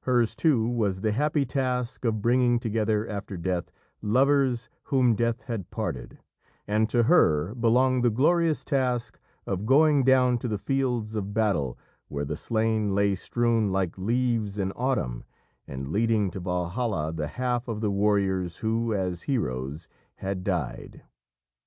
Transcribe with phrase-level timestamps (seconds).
[0.00, 5.70] Hers, too, was the happy task of bringing together after death, lovers whom Death had
[5.70, 6.18] parted,
[6.68, 11.78] and to her belonged the glorious task of going down to the fields of battle
[12.08, 15.24] where the slain lay strewn like leaves in autumn
[15.66, 21.02] and leading to Valhalla the half of the warriors who, as heroes, had died.